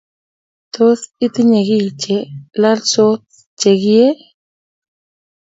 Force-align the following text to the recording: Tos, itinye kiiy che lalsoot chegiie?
Tos, 0.73 0.99
itinye 1.25 1.59
kiiy 1.67 1.89
che 2.01 2.17
lalsoot 2.61 3.21
chegiie? 3.59 4.07